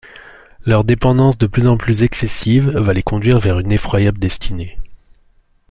[0.65, 4.79] Leur dépendance de plus en plus excessive va les conduire vers une effroyable destinée...